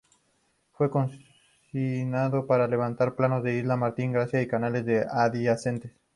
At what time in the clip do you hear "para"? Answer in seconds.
2.47-2.67